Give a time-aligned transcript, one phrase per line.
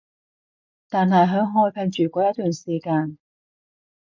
[0.89, 3.19] 但係響開平住過一段時間